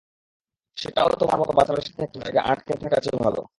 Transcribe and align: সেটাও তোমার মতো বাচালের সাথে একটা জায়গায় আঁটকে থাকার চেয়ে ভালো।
সেটাও 0.77 1.09
তোমার 1.19 1.37
মতো 1.41 1.53
বাচালের 1.53 1.85
সাথে 1.87 2.01
একটা 2.03 2.19
জায়গায় 2.23 2.45
আঁটকে 2.45 2.73
থাকার 2.81 3.01
চেয়ে 3.03 3.23
ভালো। 3.23 3.41